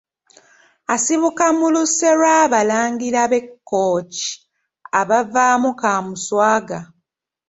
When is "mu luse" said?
1.57-2.09